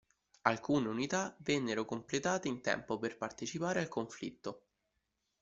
[0.47, 4.63] Alcune unità vennero completate in tempo per partecipare al conflitto.